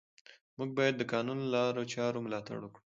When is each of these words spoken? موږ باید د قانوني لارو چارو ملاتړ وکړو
موږ 0.57 0.69
باید 0.77 0.95
د 0.97 1.03
قانوني 1.13 1.45
لارو 1.53 1.89
چارو 1.93 2.23
ملاتړ 2.25 2.57
وکړو 2.61 2.79